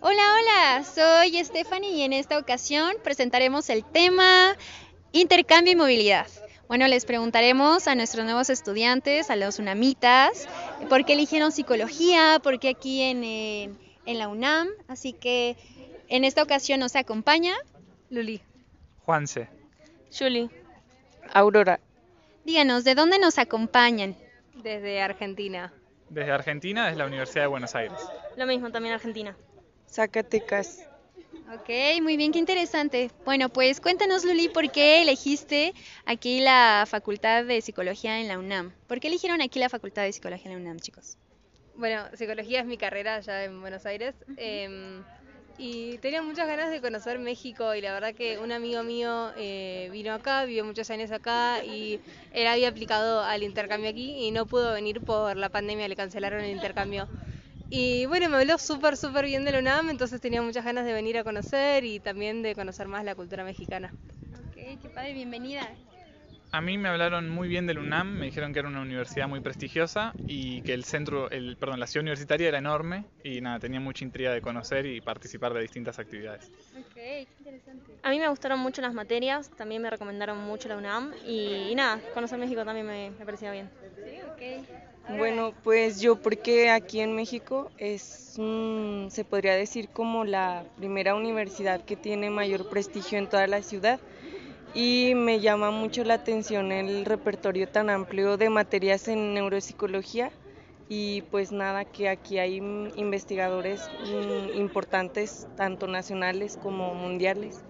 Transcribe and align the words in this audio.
Hola, 0.00 0.22
hola, 0.32 0.84
soy 0.84 1.42
Stephanie 1.44 1.90
y 1.90 2.02
en 2.02 2.12
esta 2.12 2.38
ocasión 2.38 2.94
presentaremos 3.02 3.68
el 3.68 3.84
tema 3.84 4.56
intercambio 5.10 5.72
y 5.72 5.76
movilidad. 5.76 6.28
Bueno, 6.68 6.86
les 6.86 7.04
preguntaremos 7.04 7.88
a 7.88 7.96
nuestros 7.96 8.24
nuevos 8.24 8.48
estudiantes, 8.48 9.28
a 9.28 9.34
los 9.34 9.58
UNAMitas, 9.58 10.46
por 10.88 11.04
qué 11.04 11.14
eligieron 11.14 11.50
psicología, 11.50 12.38
por 12.44 12.60
qué 12.60 12.68
aquí 12.68 13.02
en, 13.02 13.24
en, 13.24 13.78
en 14.06 14.18
la 14.18 14.28
UNAM. 14.28 14.68
Así 14.86 15.14
que 15.14 15.56
en 16.08 16.22
esta 16.22 16.44
ocasión 16.44 16.78
nos 16.78 16.94
acompaña 16.94 17.54
Luli. 18.08 18.40
Juanse. 19.04 19.48
Julie. 20.16 20.48
Aurora. 21.32 21.80
Díganos, 22.44 22.84
¿de 22.84 22.94
dónde 22.94 23.18
nos 23.18 23.36
acompañan? 23.38 24.16
Desde 24.54 25.02
Argentina. 25.02 25.72
Desde 26.08 26.30
Argentina, 26.30 26.86
desde 26.86 26.98
la 26.98 27.06
Universidad 27.06 27.42
de 27.42 27.48
Buenos 27.48 27.74
Aires. 27.74 27.98
Lo 28.36 28.46
mismo, 28.46 28.70
también 28.70 28.94
Argentina. 28.94 29.36
Zacatecas. 29.94 30.68
Ok, 31.54 32.00
muy 32.02 32.16
bien, 32.16 32.32
qué 32.32 32.38
interesante. 32.38 33.10
Bueno, 33.24 33.48
pues 33.48 33.80
cuéntanos, 33.80 34.24
Luli, 34.24 34.48
¿por 34.48 34.70
qué 34.70 35.02
elegiste 35.02 35.72
aquí 36.04 36.40
la 36.40 36.84
Facultad 36.86 37.44
de 37.44 37.60
Psicología 37.62 38.20
en 38.20 38.28
la 38.28 38.38
UNAM? 38.38 38.72
¿Por 38.86 39.00
qué 39.00 39.08
eligieron 39.08 39.40
aquí 39.40 39.58
la 39.58 39.68
Facultad 39.70 40.02
de 40.02 40.12
Psicología 40.12 40.50
en 40.52 40.58
la 40.58 40.62
UNAM, 40.62 40.80
chicos? 40.80 41.16
Bueno, 41.74 42.04
psicología 42.14 42.60
es 42.60 42.66
mi 42.66 42.76
carrera 42.76 43.16
allá 43.16 43.44
en 43.44 43.60
Buenos 43.60 43.86
Aires. 43.86 44.14
eh, 44.36 45.02
y 45.60 45.98
tenía 45.98 46.22
muchas 46.22 46.46
ganas 46.46 46.70
de 46.70 46.80
conocer 46.80 47.18
México 47.18 47.74
y 47.74 47.80
la 47.80 47.92
verdad 47.92 48.14
que 48.14 48.38
un 48.38 48.52
amigo 48.52 48.84
mío 48.84 49.32
eh, 49.36 49.88
vino 49.92 50.12
acá, 50.14 50.44
vivió 50.44 50.64
muchos 50.64 50.88
años 50.90 51.10
acá 51.10 51.64
y 51.64 52.00
él 52.30 52.46
había 52.46 52.68
aplicado 52.68 53.22
al 53.24 53.42
intercambio 53.42 53.90
aquí 53.90 54.24
y 54.24 54.30
no 54.30 54.46
pudo 54.46 54.72
venir 54.72 55.02
por 55.02 55.36
la 55.36 55.48
pandemia, 55.50 55.88
le 55.88 55.96
cancelaron 55.96 56.42
el 56.44 56.50
intercambio. 56.52 57.08
Y 57.70 58.04
bueno, 58.06 58.28
me 58.28 58.36
habló 58.36 58.58
súper, 58.58 58.96
súper 58.96 59.24
bien 59.24 59.44
de 59.44 59.52
la 59.52 59.58
UNAM, 59.60 59.88
entonces 59.90 60.20
tenía 60.20 60.42
muchas 60.42 60.64
ganas 60.64 60.84
de 60.84 60.92
venir 60.92 61.16
a 61.18 61.24
conocer 61.24 61.84
y 61.84 61.98
también 62.00 62.42
de 62.42 62.54
conocer 62.54 62.88
más 62.88 63.04
la 63.04 63.14
cultura 63.14 63.44
mexicana. 63.44 63.94
Ok, 64.32 64.80
qué 64.80 64.90
padre, 64.94 65.12
bienvenida. 65.14 65.76
A 66.52 66.60
mí 66.60 66.78
me 66.78 66.88
hablaron 66.88 67.28
muy 67.30 67.48
bien 67.48 67.66
del 67.66 67.78
UNAM, 67.78 68.18
me 68.18 68.26
dijeron 68.26 68.52
que 68.52 68.58
era 68.58 68.68
una 68.68 68.80
universidad 68.82 69.28
muy 69.28 69.40
prestigiosa 69.40 70.14
y 70.26 70.60
que 70.62 70.74
el 70.74 70.84
centro, 70.84 71.30
el, 71.30 71.56
perdón, 71.56 71.80
la 71.80 71.86
ciudad 71.86 72.02
universitaria 72.04 72.48
era 72.48 72.58
enorme 72.58 73.06
y 73.22 73.40
nada, 73.40 73.58
tenía 73.58 73.80
mucha 73.80 74.04
intriga 74.04 74.32
de 74.32 74.40
conocer 74.42 74.86
y 74.86 75.00
participar 75.00 75.52
de 75.54 75.60
distintas 75.62 75.98
actividades. 75.98 76.50
Ok, 76.78 76.94
qué 76.94 77.26
interesante. 77.38 77.92
A 78.02 78.10
mí 78.10 78.18
me 78.18 78.28
gustaron 78.28 78.58
mucho 78.60 78.82
las 78.82 78.94
materias, 78.94 79.50
también 79.56 79.82
me 79.82 79.90
recomendaron 79.90 80.38
mucho 80.38 80.68
la 80.68 80.76
UNAM 80.76 81.14
y, 81.24 81.68
y 81.70 81.74
nada, 81.74 82.02
conocer 82.12 82.38
México 82.38 82.64
también 82.64 82.86
me, 82.86 83.10
me 83.10 83.24
parecía 83.24 83.52
bien. 83.52 83.70
Sí, 84.02 84.20
ok. 84.22 84.87
Bueno, 85.16 85.54
pues 85.64 86.00
yo 86.00 86.16
porque 86.16 86.70
aquí 86.70 87.00
en 87.00 87.14
México 87.14 87.70
es, 87.78 88.34
mm, 88.36 89.08
se 89.08 89.24
podría 89.24 89.54
decir 89.54 89.88
como 89.88 90.24
la 90.24 90.64
primera 90.76 91.14
universidad 91.14 91.82
que 91.84 91.96
tiene 91.96 92.28
mayor 92.28 92.68
prestigio 92.68 93.18
en 93.18 93.26
toda 93.26 93.46
la 93.46 93.62
ciudad 93.62 94.00
y 94.74 95.14
me 95.14 95.40
llama 95.40 95.70
mucho 95.70 96.04
la 96.04 96.14
atención 96.14 96.72
el 96.72 97.06
repertorio 97.06 97.66
tan 97.68 97.88
amplio 97.88 98.36
de 98.36 98.50
materias 98.50 99.08
en 99.08 99.32
neuropsicología 99.32 100.30
y 100.90 101.22
pues 101.30 101.52
nada, 101.52 101.84
que 101.84 102.08
aquí 102.08 102.38
hay 102.38 102.56
investigadores 102.56 103.88
mm, 104.06 104.58
importantes, 104.58 105.46
tanto 105.56 105.86
nacionales 105.86 106.58
como 106.62 106.94
mundiales. 106.94 107.62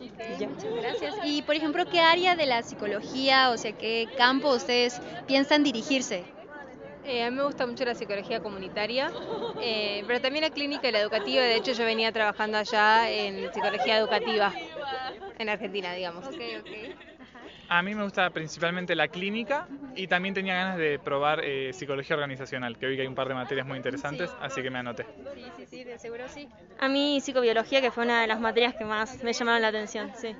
Muchas 0.00 0.74
gracias. 0.80 1.14
Y 1.24 1.42
por 1.42 1.54
ejemplo, 1.54 1.84
¿qué 1.86 2.00
área 2.00 2.34
de 2.34 2.46
la 2.46 2.62
psicología, 2.62 3.50
o 3.50 3.56
sea, 3.56 3.72
qué 3.72 4.08
campo 4.16 4.54
ustedes 4.54 5.00
piensan 5.26 5.62
dirigirse? 5.62 6.24
Eh, 7.04 7.22
a 7.22 7.30
mí 7.30 7.36
me 7.36 7.42
gusta 7.44 7.66
mucho 7.66 7.84
la 7.84 7.94
psicología 7.94 8.40
comunitaria, 8.40 9.10
eh, 9.60 10.02
pero 10.06 10.20
también 10.20 10.42
la 10.44 10.50
clínica 10.50 10.88
y 10.88 10.92
la 10.92 11.00
educativa. 11.00 11.42
De 11.42 11.56
hecho, 11.56 11.72
yo 11.72 11.84
venía 11.84 12.10
trabajando 12.12 12.56
allá 12.58 13.10
en 13.10 13.52
psicología 13.52 13.98
educativa, 13.98 14.52
en 15.38 15.48
Argentina, 15.48 15.92
digamos. 15.92 16.26
Ok, 16.26 16.34
ok. 16.60 16.68
A 17.68 17.82
mí 17.82 17.94
me 17.94 18.04
gusta 18.04 18.28
principalmente 18.30 18.94
la 18.94 19.08
clínica 19.08 19.66
y 19.96 20.06
también 20.06 20.34
tenía 20.34 20.54
ganas 20.54 20.76
de 20.78 20.98
probar 20.98 21.40
eh, 21.42 21.72
psicología 21.72 22.14
organizacional, 22.16 22.78
que 22.78 22.86
vi 22.86 22.96
que 22.96 23.02
hay 23.02 23.08
un 23.08 23.14
par 23.14 23.28
de 23.28 23.34
materias 23.34 23.66
muy 23.66 23.76
interesantes, 23.78 24.30
Sí. 24.30 24.36
así 24.40 24.62
que 24.62 24.70
me 24.70 24.78
anoté. 24.78 25.06
Sí, 25.34 25.44
sí, 25.56 25.66
sí, 25.66 25.84
de 25.84 25.98
seguro 25.98 26.28
sí. 26.28 26.48
A 26.78 26.88
mí 26.88 27.20
psicobiología, 27.20 27.80
que 27.80 27.90
fue 27.90 28.04
una 28.04 28.20
de 28.20 28.26
las 28.26 28.38
materias 28.40 28.74
que 28.74 28.84
más 28.84 29.22
me 29.22 29.32
llamaron 29.32 29.62
la 29.62 29.68
atención, 29.68 30.12
sí. 30.14 30.34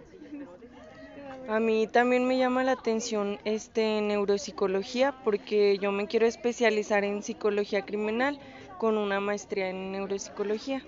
A 1.49 1.61
mí 1.61 1.87
también 1.87 2.27
me 2.27 2.39
llama 2.39 2.65
la 2.65 2.73
atención 2.73 3.39
este 3.45 4.01
neuropsicología 4.01 5.15
porque 5.25 5.79
yo 5.79 5.93
me 5.93 6.07
quiero 6.07 6.27
especializar 6.27 7.05
en 7.05 7.23
psicología 7.23 7.83
criminal 7.83 8.39
con 8.79 8.97
una 8.97 9.21
maestría 9.21 9.69
en 9.69 9.93
neuropsicología. 9.93 10.83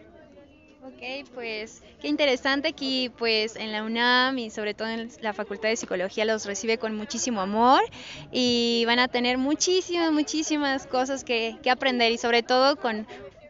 Ok, 0.83 1.28
pues 1.34 1.83
qué 2.00 2.09
interesante 2.09 2.69
aquí 2.69 3.11
pues 3.19 3.56
en 3.56 3.72
la 3.72 3.83
UNAM 3.83 4.39
y 4.39 4.50
sobre 4.50 4.72
todo 4.72 4.89
en 4.89 5.11
la 5.21 5.34
Facultad 5.34 5.69
de 5.69 5.77
Psicología 5.77 6.25
los 6.25 6.47
recibe 6.47 6.78
con 6.78 6.94
muchísimo 6.94 7.41
amor 7.41 7.83
y 8.31 8.84
van 8.87 9.00
a 9.00 9.09
tener 9.09 9.37
muchísimas, 9.37 10.12
muchísimas 10.12 10.87
cosas 10.87 11.25
que, 11.25 11.56
que 11.62 11.71
aprender 11.71 12.12
y 12.12 12.19
sobre 12.19 12.44
todo 12.44 12.77
con 12.77 13.06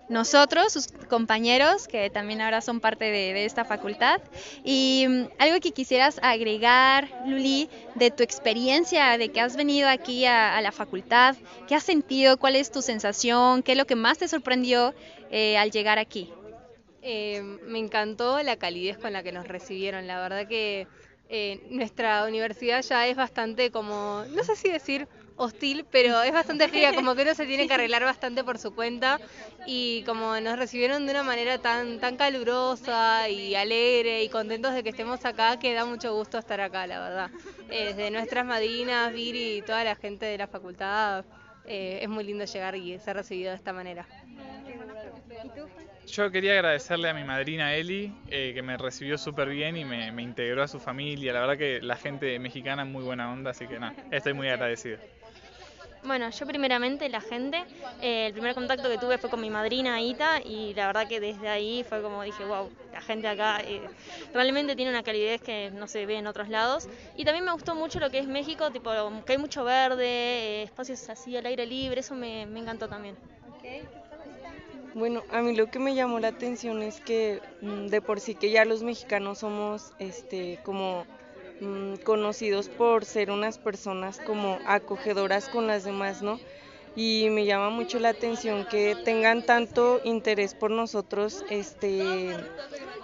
nosotros, 0.08 0.72
sus 0.72 0.88
compañeros, 1.08 1.88
que 1.88 2.10
también 2.10 2.40
ahora 2.40 2.60
son 2.60 2.80
parte 2.80 3.06
de, 3.06 3.44
esta 3.44 3.64
facultad. 3.64 4.20
Y 4.64 5.06
mm, 5.08 5.24
algo 5.38 5.60
que 5.60 5.72
quisieras 5.72 6.18
agregar, 6.22 7.08
Luli, 7.26 7.68
de 7.94 8.10
tu 8.10 8.22
experiencia, 8.22 9.18
de 9.18 9.30
que 9.30 9.40
has 9.40 9.56
venido 9.56 9.88
aquí 9.88 10.24
a, 10.24 10.56
a 10.56 10.60
la 10.60 10.72
facultad, 10.72 11.36
¿qué 11.66 11.74
has 11.74 11.84
sentido? 11.84 12.38
¿Cuál 12.38 12.56
es 12.56 12.70
tu 12.70 12.82
sensación? 12.82 13.62
¿Qué 13.62 13.72
es 13.72 13.78
lo 13.78 13.86
que 13.86 13.96
más 13.96 14.18
te 14.18 14.28
sorprendió 14.28 14.94
eh, 15.30 15.58
al 15.58 15.70
llegar 15.70 15.98
aquí? 15.98 16.30
Eh, 17.08 17.40
me 17.62 17.78
encantó 17.78 18.42
la 18.42 18.56
calidez 18.56 18.98
con 18.98 19.12
la 19.12 19.22
que 19.22 19.30
nos 19.30 19.46
recibieron. 19.46 20.08
La 20.08 20.20
verdad 20.20 20.48
que 20.48 20.88
eh, 21.28 21.60
nuestra 21.70 22.24
universidad 22.24 22.82
ya 22.82 23.06
es 23.06 23.16
bastante 23.16 23.70
como, 23.70 24.24
no 24.30 24.42
sé 24.42 24.56
si 24.56 24.70
decir 24.70 25.06
hostil, 25.36 25.86
pero 25.90 26.22
es 26.22 26.32
bastante 26.32 26.68
fría, 26.68 26.94
como 26.94 27.14
que 27.14 27.22
uno 27.22 27.34
se 27.34 27.46
tiene 27.46 27.66
que 27.68 27.74
arreglar 27.74 28.02
bastante 28.02 28.42
por 28.42 28.58
su 28.58 28.74
cuenta 28.74 29.20
y 29.66 30.02
como 30.04 30.38
nos 30.40 30.58
recibieron 30.58 31.06
de 31.06 31.12
una 31.12 31.22
manera 31.22 31.58
tan, 31.58 32.00
tan 32.00 32.16
calurosa 32.16 33.28
y 33.28 33.54
alegre 33.54 34.22
y 34.22 34.28
contentos 34.28 34.74
de 34.74 34.82
que 34.82 34.90
estemos 34.90 35.24
acá, 35.24 35.58
que 35.58 35.74
da 35.74 35.84
mucho 35.84 36.14
gusto 36.14 36.38
estar 36.38 36.60
acá, 36.60 36.86
la 36.86 37.00
verdad. 37.00 37.30
Eh, 37.70 37.94
desde 37.94 38.10
nuestras 38.10 38.46
madrinas, 38.46 39.12
Viri 39.12 39.58
y 39.58 39.62
toda 39.62 39.84
la 39.84 39.94
gente 39.94 40.26
de 40.26 40.38
la 40.38 40.46
facultad, 40.46 41.24
eh, 41.66 42.00
es 42.02 42.08
muy 42.08 42.24
lindo 42.24 42.44
llegar 42.44 42.74
y 42.76 42.98
ser 42.98 43.16
recibido 43.16 43.50
de 43.50 43.56
esta 43.56 43.72
manera. 43.72 44.06
Yo 46.06 46.30
quería 46.30 46.52
agradecerle 46.52 47.08
a 47.08 47.14
mi 47.14 47.24
madrina 47.24 47.74
Eli, 47.74 48.12
eh, 48.28 48.52
que 48.54 48.62
me 48.62 48.76
recibió 48.76 49.18
súper 49.18 49.48
bien 49.48 49.76
y 49.76 49.84
me, 49.84 50.12
me 50.12 50.22
integró 50.22 50.62
a 50.62 50.68
su 50.68 50.78
familia. 50.78 51.32
La 51.32 51.40
verdad 51.40 51.58
que 51.58 51.80
la 51.82 51.96
gente 51.96 52.38
mexicana 52.38 52.82
es 52.82 52.88
muy 52.88 53.02
buena 53.02 53.32
onda, 53.32 53.50
así 53.50 53.66
que 53.66 53.80
nada, 53.80 53.94
estoy 54.12 54.32
muy 54.32 54.48
agradecido. 54.48 54.98
Bueno, 56.06 56.30
yo 56.30 56.46
primeramente 56.46 57.08
la 57.08 57.20
gente, 57.20 57.64
eh, 58.00 58.26
el 58.28 58.32
primer 58.32 58.54
contacto 58.54 58.88
que 58.88 58.96
tuve 58.96 59.18
fue 59.18 59.28
con 59.28 59.40
mi 59.40 59.50
madrina 59.50 60.00
Ita 60.00 60.40
y 60.40 60.72
la 60.74 60.86
verdad 60.86 61.08
que 61.08 61.18
desde 61.18 61.48
ahí 61.48 61.82
fue 61.82 62.00
como 62.00 62.22
dije, 62.22 62.44
wow, 62.44 62.70
la 62.92 63.00
gente 63.00 63.26
acá 63.26 63.60
eh, 63.64 63.80
realmente 64.32 64.76
tiene 64.76 64.92
una 64.92 65.02
calidez 65.02 65.42
que 65.42 65.72
no 65.72 65.88
se 65.88 66.06
ve 66.06 66.16
en 66.18 66.28
otros 66.28 66.48
lados. 66.48 66.88
Y 67.16 67.24
también 67.24 67.44
me 67.44 67.50
gustó 67.50 67.74
mucho 67.74 67.98
lo 67.98 68.08
que 68.10 68.20
es 68.20 68.28
México, 68.28 68.70
tipo 68.70 68.90
que 69.26 69.32
hay 69.32 69.38
mucho 69.38 69.64
verde, 69.64 70.06
eh, 70.06 70.62
espacios 70.62 71.08
así 71.08 71.36
al 71.36 71.46
aire 71.46 71.66
libre, 71.66 72.00
eso 72.00 72.14
me, 72.14 72.46
me 72.46 72.60
encantó 72.60 72.88
también. 72.88 73.16
Bueno, 74.94 75.24
a 75.30 75.42
mí 75.42 75.56
lo 75.56 75.66
que 75.66 75.80
me 75.80 75.94
llamó 75.94 76.20
la 76.20 76.28
atención 76.28 76.82
es 76.82 77.00
que 77.00 77.42
mm, 77.62 77.88
de 77.88 78.00
por 78.00 78.20
sí 78.20 78.36
que 78.36 78.50
ya 78.50 78.64
los 78.64 78.84
mexicanos 78.84 79.38
somos 79.38 79.92
este 79.98 80.60
como 80.62 81.04
mm, 81.60 81.96
conocidos 82.04 82.68
por 82.68 83.04
ser 83.04 83.30
unas 83.30 83.58
personas 83.58 84.20
como 84.20 84.60
acogedoras 84.64 85.48
con 85.48 85.66
las 85.66 85.84
demás, 85.84 86.22
¿no? 86.22 86.40
Y 86.94 87.28
me 87.30 87.44
llama 87.44 87.70
mucho 87.70 87.98
la 87.98 88.10
atención 88.10 88.66
que 88.66 88.96
tengan 88.96 89.44
tanto 89.44 90.00
interés 90.04 90.54
por 90.54 90.70
nosotros, 90.70 91.44
este 91.48 92.50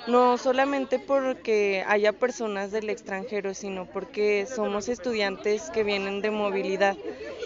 no 0.06 0.38
solamente 0.38 0.98
porque 1.00 1.84
haya 1.86 2.12
personas 2.12 2.70
del 2.72 2.90
extranjero, 2.90 3.54
sino 3.54 3.86
porque 3.86 4.46
somos 4.46 4.88
estudiantes 4.88 5.70
que 5.70 5.84
vienen 5.84 6.20
de 6.22 6.30
movilidad 6.30 6.98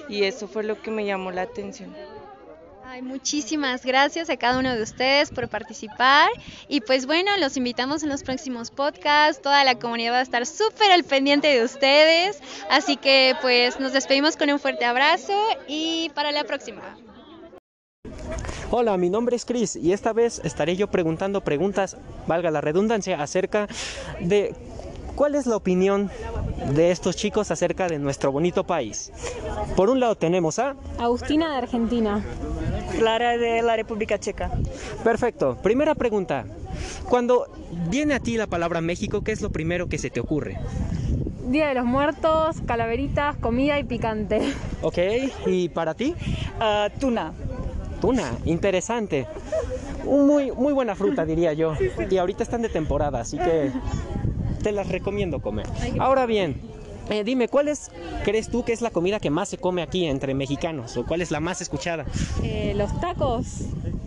y 0.07 0.25
eso 0.25 0.49
fue 0.49 0.65
lo 0.65 0.81
que 0.81 0.91
me 0.91 1.05
llamó 1.07 1.31
la 1.33 1.43
atención. 1.43 1.99
Ay, 2.97 3.03
muchísimas 3.03 3.85
gracias 3.85 4.31
a 4.31 4.39
cada 4.39 4.59
uno 4.59 4.75
de 4.75 4.83
ustedes 4.83 5.31
por 5.31 5.51
participar 5.51 6.31
y 6.67 6.81
pues 6.81 7.05
bueno, 7.05 7.31
los 7.39 7.59
invitamos 7.59 8.03
en 8.03 8.09
los 8.09 8.23
próximos 8.23 8.71
podcasts, 8.71 9.43
toda 9.43 9.65
la 9.65 9.79
comunidad 9.79 10.13
va 10.13 10.21
a 10.21 10.23
estar 10.23 10.47
súper 10.47 10.91
al 10.91 11.05
pendiente 11.05 11.47
de 11.49 11.63
ustedes, 11.63 12.41
así 12.71 12.97
que 12.97 13.35
pues 13.43 13.79
nos 13.81 13.93
despedimos 13.93 14.39
con 14.39 14.49
un 14.49 14.59
fuerte 14.59 14.87
abrazo 14.87 15.35
y 15.69 16.11
para 16.15 16.33
la 16.33 16.45
próxima. 16.45 16.97
Hola, 18.71 18.97
mi 18.97 19.11
nombre 19.11 19.37
es 19.37 19.45
Chris 19.45 19.77
y 19.77 19.93
esta 19.93 20.15
vez 20.15 20.41
estaré 20.43 20.75
yo 20.77 20.87
preguntando 20.91 21.43
preguntas, 21.43 21.99
valga 22.27 22.51
la 22.51 22.63
redundancia, 22.63 23.21
acerca 23.21 23.69
de 24.21 24.55
cuál 25.17 25.35
es 25.35 25.45
la 25.45 25.57
opinión 25.57 26.11
de 26.75 26.91
estos 26.91 27.17
chicos 27.17 27.51
acerca 27.51 27.89
de 27.89 27.99
nuestro 27.99 28.33
bonito 28.33 28.65
país. 28.65 29.13
Por 29.75 29.91
un 29.91 30.01
lado 30.01 30.15
tenemos 30.15 30.59
a 30.59 30.77
Agustina 30.99 31.51
de 31.51 31.57
Argentina. 31.57 32.25
Clara 32.99 33.37
de 33.37 33.63
la 33.63 33.77
República 33.77 34.19
Checa. 34.19 34.51
Perfecto. 35.05 35.57
Primera 35.63 35.95
pregunta. 35.95 36.45
Cuando 37.09 37.47
viene 37.89 38.15
a 38.15 38.21
ti 38.21 38.37
la 38.37 38.47
palabra 38.47 38.81
México, 38.81 39.23
¿qué 39.23 39.33
es 39.33 39.43
lo 39.43 39.51
primero 39.51 39.89
que 39.89 39.99
se 39.99 40.11
te 40.11 40.21
ocurre? 40.21 40.59
Día 41.49 41.69
de 41.69 41.75
los 41.75 41.85
Muertos, 41.85 42.57
calaveritas, 42.67 43.37
comida 43.37 43.79
y 43.79 43.85
picante. 43.85 44.41
Ok, 44.83 44.99
¿y 45.47 45.69
para 45.69 45.95
ti? 45.95 46.15
Ah, 46.59 46.89
tuna. 46.99 47.33
Tuna, 48.01 48.33
interesante. 48.45 49.27
Muy, 50.05 50.51
muy 50.53 50.73
buena 50.73 50.95
fruta, 50.95 51.25
diría 51.25 51.53
yo. 51.53 51.75
Y 52.11 52.17
ahorita 52.17 52.43
están 52.43 52.63
de 52.63 52.69
temporada, 52.69 53.21
así 53.21 53.39
que 53.39 53.71
te 54.63 54.73
las 54.73 54.89
recomiendo 54.89 55.41
comer. 55.41 55.67
Ahora 55.99 56.27
bien, 56.27 56.61
eh, 57.11 57.25
dime, 57.25 57.49
¿cuál 57.49 57.69
es, 57.69 57.91
crees 58.25 58.49
tú 58.49 58.65
que 58.65 58.73
es 58.73 58.81
la 58.81 58.91
comida 58.91 59.21
que 59.21 59.31
más 59.31 59.49
se 59.49 59.59
come 59.59 59.83
aquí 59.83 60.07
entre 60.07 60.35
mexicanos? 60.35 60.97
¿O 60.97 61.05
cuál 61.07 61.21
es 61.21 61.31
la 61.31 61.41
más 61.41 61.61
escuchada? 61.61 62.05
Eh, 62.43 62.73
los 62.77 62.99
tacos. 63.01 63.47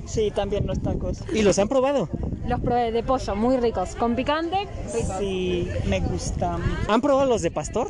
Sí, 0.05 0.31
también 0.33 0.65
los 0.67 0.81
tacos. 0.81 1.19
¿Y 1.33 1.41
los 1.41 1.59
han 1.59 1.67
probado? 1.67 2.09
Los 2.47 2.59
probé 2.61 2.91
de 2.91 3.03
pollo, 3.03 3.35
muy 3.35 3.57
ricos. 3.57 3.95
Con 3.95 4.15
picante, 4.15 4.57
rico. 4.93 5.13
Sí, 5.19 5.67
me 5.85 5.99
gustan. 5.99 6.61
¿Han 6.87 7.01
probado 7.01 7.29
los 7.29 7.41
de 7.41 7.51
pastor? 7.51 7.89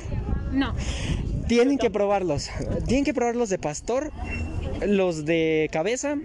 No. 0.52 0.74
Tienen 1.48 1.78
que 1.78 1.90
probarlos. 1.90 2.50
Tienen 2.86 3.06
que 3.06 3.14
probar 3.14 3.36
los 3.36 3.50
de 3.50 3.58
pastor, 3.58 4.12
los 4.86 5.26
de 5.26 5.70
cabeza. 5.72 6.16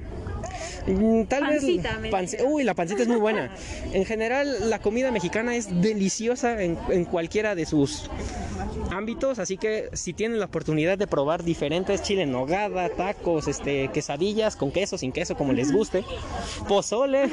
mm, 0.87 1.23
Tal 1.25 1.43
Pancita, 1.45 1.99
vez. 1.99 2.37
Uy, 2.45 2.65
la 2.65 2.75
pancita 2.75 3.03
es 3.03 3.09
muy 3.09 3.19
buena. 3.19 3.55
En 3.93 4.05
general, 4.05 4.69
la 4.69 4.81
comida 4.81 5.11
mexicana 5.13 5.55
es 5.55 5.81
deliciosa 5.81 6.61
en, 6.63 6.77
en 6.91 7.05
cualquiera 7.05 7.55
de 7.55 7.65
sus 7.67 8.11
ámbitos. 8.91 9.39
Así 9.39 9.57
que 9.57 9.89
si 9.93 10.13
tienen 10.13 10.39
la 10.39 10.47
oportunidad 10.47 10.99
de 10.99 11.07
probar 11.07 11.45
diferentes 11.45 12.03
chile 12.03 12.23
en 12.23 12.33
nogada, 12.33 12.89
tacos, 12.89 13.49
este, 13.49 13.89
quesadillas 13.89 14.57
con 14.57 14.71
queso, 14.71 14.99
sin 14.99 15.13
queso, 15.13 15.37
como 15.37 15.53
les 15.53 15.73
guste, 15.73 16.05
pozole, 16.69 17.31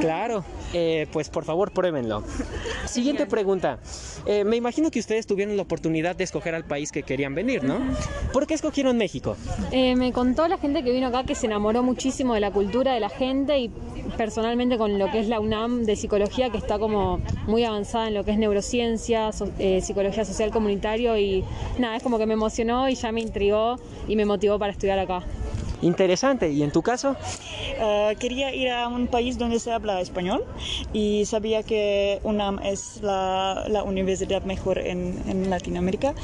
claro, 0.00 0.44
eh, 0.72 1.06
pues 1.12 1.28
por 1.28 1.44
favor 1.44 1.72
pruébenlo. 1.72 2.22
Siguiente 2.86 3.26
pregunta. 3.26 3.78
Eh, 4.26 4.44
me 4.44 4.56
imagino 4.56 4.90
que 4.90 5.00
ustedes 5.00 5.26
tuvieron 5.26 5.56
la 5.56 5.62
oportunidad 5.62 6.16
de 6.16 6.24
escoger 6.24 6.54
al 6.54 6.64
país 6.64 6.92
que 6.92 7.02
querían 7.02 7.34
venir, 7.34 7.64
¿no? 7.64 7.78
¿Por 8.32 8.46
qué 8.46 8.54
escogieron 8.54 8.96
México? 8.96 9.36
Eh, 9.72 9.96
me 9.96 10.12
contó 10.12 10.48
la 10.48 10.58
gente 10.58 10.82
que 10.82 10.92
vino 10.92 11.08
acá 11.08 11.24
que 11.24 11.34
se 11.34 11.46
enamoró 11.46 11.82
muchísimo 11.82 12.34
de 12.34 12.40
la 12.40 12.50
cultura 12.50 12.94
de 12.94 13.00
la 13.00 13.08
gente 13.08 13.58
y 13.58 13.70
personalmente 14.16 14.78
con 14.78 14.98
lo 14.98 15.10
que 15.10 15.20
es 15.20 15.28
la 15.28 15.40
UNAM 15.40 15.84
de 15.84 15.96
psicología, 15.96 16.50
que 16.50 16.58
está 16.58 16.78
como 16.78 17.20
muy 17.46 17.64
avanzada 17.64 18.08
en 18.08 18.14
lo 18.14 18.24
que 18.24 18.30
es 18.32 18.38
neurociencia, 18.38 19.32
so- 19.32 19.48
eh, 19.58 19.80
psicología 19.80 20.24
social 20.24 20.50
comunitario 20.50 21.16
y 21.18 21.44
nada, 21.78 21.96
es 21.96 22.02
como 22.02 22.18
que 22.18 22.26
me 22.26 22.34
emocionó 22.34 22.88
y 22.88 22.94
ya 22.94 23.12
me 23.12 23.20
intrigó 23.20 23.76
y 24.08 24.16
me 24.16 24.24
motivó 24.24 24.58
para 24.58 24.72
estudiar 24.72 24.98
acá. 24.98 25.22
Interesante. 25.84 26.50
¿Y 26.50 26.62
en 26.62 26.70
tu 26.70 26.80
caso? 26.82 27.14
Ah, 27.78 28.12
quería 28.18 28.54
ir 28.54 28.70
a 28.70 28.88
un 28.88 29.06
país 29.06 29.36
donde 29.38 29.60
se 29.60 29.70
habla 29.70 30.00
español 30.00 30.42
y 30.92 31.26
sabía 31.26 31.62
que 31.62 32.20
UNAM 32.24 32.58
es 32.64 33.00
la, 33.02 33.64
la 33.68 33.82
universidad 33.82 34.42
mejor 34.44 34.78
en, 34.78 35.22
en 35.28 35.50
Latinoamérica 35.50 36.14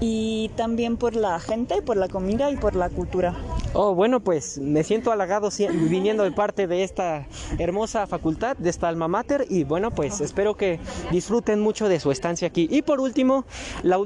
y 0.00 0.50
también 0.56 0.96
por 0.98 1.16
la 1.16 1.40
gente, 1.40 1.80
por 1.82 1.96
la 1.96 2.08
comida 2.08 2.50
y 2.50 2.56
por 2.56 2.76
la 2.76 2.90
cultura. 2.90 3.34
Oh, 3.72 3.94
bueno, 3.94 4.20
pues 4.20 4.58
me 4.58 4.84
siento 4.84 5.12
halagado 5.12 5.50
si- 5.50 5.66
viniendo 5.68 6.22
de 6.24 6.32
parte 6.32 6.66
de 6.66 6.82
esta 6.82 7.26
hermosa 7.58 8.06
facultad, 8.06 8.56
de 8.58 8.70
esta 8.70 8.88
alma 8.88 9.08
mater, 9.08 9.46
y 9.48 9.64
bueno, 9.64 9.90
pues 9.90 10.20
espero 10.20 10.54
que 10.54 10.78
disfruten 11.10 11.60
mucho 11.60 11.88
de 11.88 12.00
su 12.00 12.10
estancia 12.10 12.48
aquí. 12.48 12.68
Y 12.70 12.82
por 12.82 13.00
último, 13.00 13.44
la 13.82 13.98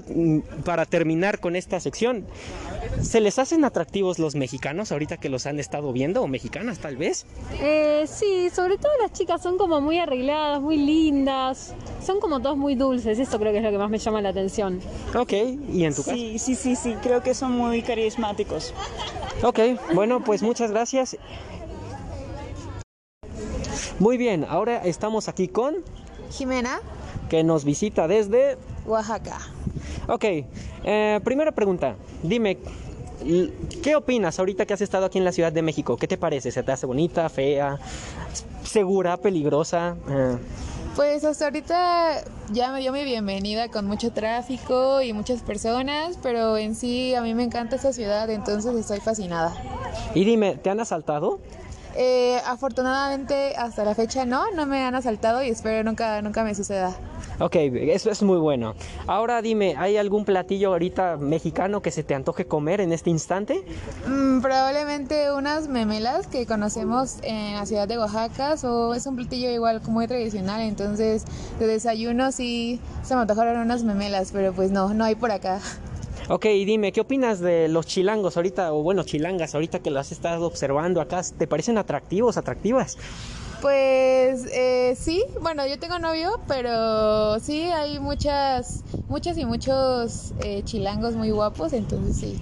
para 0.64 0.86
terminar 0.86 1.38
con 1.40 1.56
esta 1.56 1.78
sección, 1.80 2.26
¿se 3.02 3.20
les 3.20 3.38
hacen 3.38 3.64
atractivos 3.64 4.18
los 4.18 4.34
mexicanos 4.34 4.92
ahorita 4.92 5.16
que 5.16 5.28
los 5.28 5.46
han 5.46 5.58
estado 5.58 5.92
viendo, 5.92 6.22
o 6.22 6.26
mexicanas 6.26 6.78
tal 6.78 6.96
vez? 6.96 7.26
Eh, 7.60 8.04
sí, 8.06 8.50
sobre 8.54 8.78
todo 8.78 8.92
las 9.00 9.12
chicas 9.12 9.42
son 9.42 9.58
como 9.58 9.80
muy 9.80 9.98
arregladas, 9.98 10.60
muy 10.60 10.76
lindas, 10.76 11.74
son 12.04 12.20
como 12.20 12.40
todos 12.40 12.56
muy 12.56 12.74
dulces, 12.74 13.18
eso 13.18 13.38
creo 13.38 13.52
que 13.52 13.58
es 13.58 13.64
lo 13.64 13.70
que 13.70 13.78
más 13.78 13.90
me 13.90 13.98
llama 13.98 14.20
la 14.20 14.30
atención. 14.30 14.80
Ok, 15.14 15.32
¿y 15.72 15.84
en 15.84 15.94
tu 15.94 16.02
caso? 16.02 16.16
Sí, 16.16 16.38
sí, 16.38 16.54
sí, 16.54 16.76
sí, 16.76 16.94
creo 17.02 17.22
que 17.22 17.34
son 17.34 17.52
muy 17.52 17.82
carismáticos. 17.82 18.74
Ok, 19.42 19.58
bueno, 19.94 20.22
pues 20.22 20.42
muchas 20.42 20.70
gracias. 20.70 21.16
Muy 23.98 24.16
bien, 24.16 24.46
ahora 24.48 24.78
estamos 24.84 25.28
aquí 25.28 25.48
con 25.48 25.76
Jimena, 26.30 26.80
que 27.28 27.44
nos 27.44 27.64
visita 27.64 28.08
desde 28.08 28.56
Oaxaca. 28.86 29.38
Ok, 30.10 30.24
eh, 30.82 31.20
primera 31.22 31.52
pregunta. 31.52 31.94
Dime, 32.24 32.58
¿qué 33.80 33.94
opinas 33.94 34.40
ahorita 34.40 34.66
que 34.66 34.74
has 34.74 34.80
estado 34.80 35.06
aquí 35.06 35.18
en 35.18 35.24
la 35.24 35.30
Ciudad 35.30 35.52
de 35.52 35.62
México? 35.62 35.96
¿Qué 35.96 36.08
te 36.08 36.18
parece? 36.18 36.50
¿Se 36.50 36.64
te 36.64 36.72
hace 36.72 36.84
bonita, 36.84 37.28
fea, 37.28 37.78
segura, 38.64 39.16
peligrosa? 39.18 39.96
Eh, 40.08 40.36
Pues 40.96 41.22
hasta 41.24 41.44
ahorita 41.44 42.24
ya 42.52 42.72
me 42.72 42.80
dio 42.80 42.92
mi 42.92 43.04
bienvenida 43.04 43.68
con 43.68 43.86
mucho 43.86 44.10
tráfico 44.10 45.00
y 45.00 45.12
muchas 45.12 45.42
personas, 45.42 46.18
pero 46.20 46.56
en 46.56 46.74
sí 46.74 47.14
a 47.14 47.22
mí 47.22 47.32
me 47.32 47.44
encanta 47.44 47.76
esta 47.76 47.92
ciudad, 47.92 48.28
entonces 48.30 48.74
estoy 48.74 48.98
fascinada. 48.98 49.54
y 50.12 50.24
dime, 50.24 50.56
¿te 50.56 50.70
han 50.70 50.80
asaltado? 50.80 51.38
Eh, 51.96 52.40
afortunadamente 52.46 53.54
hasta 53.56 53.84
la 53.84 53.94
fecha 53.94 54.24
no, 54.24 54.50
no 54.52 54.66
me 54.66 54.84
han 54.84 54.94
asaltado 54.94 55.42
y 55.42 55.48
espero 55.48 55.82
nunca, 55.84 56.22
nunca 56.22 56.44
me 56.44 56.54
suceda. 56.54 56.94
Ok, 57.40 57.56
eso 57.56 58.10
es 58.10 58.22
muy 58.22 58.36
bueno. 58.38 58.74
Ahora 59.06 59.40
dime, 59.40 59.74
¿hay 59.78 59.96
algún 59.96 60.26
platillo 60.26 60.68
ahorita 60.72 61.16
mexicano 61.16 61.80
que 61.80 61.90
se 61.90 62.02
te 62.02 62.14
antoje 62.14 62.44
comer 62.44 62.82
en 62.82 62.92
este 62.92 63.08
instante? 63.08 63.64
Mm, 64.06 64.40
probablemente 64.40 65.32
unas 65.32 65.66
memelas 65.66 66.26
que 66.26 66.44
conocemos 66.46 67.16
en 67.22 67.54
la 67.54 67.64
ciudad 67.64 67.88
de 67.88 67.98
Oaxaca, 67.98 68.56
o 68.62 68.94
es 68.94 69.06
un 69.06 69.16
platillo 69.16 69.50
igual 69.50 69.80
muy 69.88 70.06
tradicional, 70.06 70.60
entonces 70.60 71.24
de 71.58 71.66
desayuno 71.66 72.30
sí 72.30 72.78
se 73.02 73.14
me 73.14 73.22
antojaron 73.22 73.58
unas 73.58 73.84
memelas, 73.84 74.32
pero 74.32 74.52
pues 74.52 74.70
no, 74.70 74.92
no 74.92 75.04
hay 75.04 75.14
por 75.14 75.30
acá. 75.30 75.60
Ok, 76.32 76.44
y 76.44 76.64
dime, 76.64 76.92
¿qué 76.92 77.00
opinas 77.00 77.40
de 77.40 77.66
los 77.66 77.86
chilangos 77.86 78.36
ahorita, 78.36 78.72
o 78.72 78.84
bueno, 78.84 79.02
chilangas 79.02 79.56
ahorita 79.56 79.80
que 79.80 79.90
las 79.90 80.12
estado 80.12 80.46
observando 80.46 81.00
acá? 81.00 81.22
¿Te 81.36 81.48
parecen 81.48 81.76
atractivos, 81.76 82.36
atractivas? 82.36 82.96
Pues 83.60 84.46
eh, 84.52 84.94
sí, 84.96 85.24
bueno, 85.40 85.66
yo 85.66 85.80
tengo 85.80 85.98
novio, 85.98 86.38
pero 86.46 87.40
sí 87.40 87.62
hay 87.62 87.98
muchas, 87.98 88.84
muchas 89.08 89.38
y 89.38 89.44
muchos 89.44 90.32
eh, 90.44 90.62
chilangos 90.62 91.16
muy 91.16 91.32
guapos, 91.32 91.72
entonces 91.72 92.16
sí, 92.16 92.40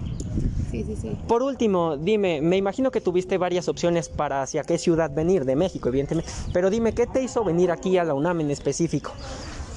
sí, 0.70 0.85
sí, 0.85 0.94
sí. 0.94 1.17
Por 1.26 1.43
último, 1.43 1.96
dime, 1.96 2.43
me 2.43 2.58
imagino 2.58 2.90
que 2.90 3.00
tuviste 3.00 3.38
varias 3.38 3.70
opciones 3.70 4.11
para 4.11 4.43
hacia 4.43 4.64
qué 4.64 4.76
ciudad 4.76 5.11
venir, 5.11 5.46
de 5.46 5.56
México, 5.56 5.88
evidentemente, 5.88 6.31
pero 6.52 6.69
dime, 6.69 6.93
¿qué 6.93 7.06
te 7.06 7.23
hizo 7.23 7.43
venir 7.43 7.70
aquí 7.70 7.96
a 7.96 8.04
la 8.04 8.12
UNAM 8.12 8.42
en 8.42 8.50
específico? 8.50 9.12